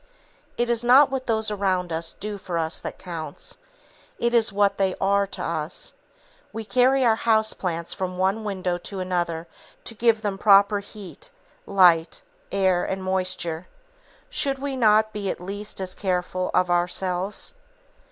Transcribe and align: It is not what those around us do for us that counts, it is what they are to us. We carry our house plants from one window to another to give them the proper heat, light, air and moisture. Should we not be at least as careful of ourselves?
It 0.57 0.67
is 0.67 0.83
not 0.83 1.11
what 1.11 1.27
those 1.27 1.51
around 1.51 1.93
us 1.93 2.15
do 2.19 2.39
for 2.39 2.57
us 2.57 2.79
that 2.79 2.97
counts, 2.97 3.59
it 4.17 4.33
is 4.33 4.51
what 4.51 4.79
they 4.79 4.95
are 4.99 5.27
to 5.27 5.43
us. 5.43 5.93
We 6.51 6.65
carry 6.65 7.05
our 7.05 7.17
house 7.17 7.53
plants 7.53 7.93
from 7.93 8.17
one 8.17 8.43
window 8.43 8.79
to 8.79 8.99
another 8.99 9.47
to 9.83 9.93
give 9.93 10.23
them 10.23 10.37
the 10.37 10.41
proper 10.41 10.79
heat, 10.79 11.29
light, 11.67 12.23
air 12.51 12.83
and 12.83 13.03
moisture. 13.03 13.67
Should 14.31 14.57
we 14.57 14.75
not 14.75 15.13
be 15.13 15.29
at 15.29 15.39
least 15.39 15.79
as 15.79 15.93
careful 15.93 16.49
of 16.51 16.71
ourselves? 16.71 17.53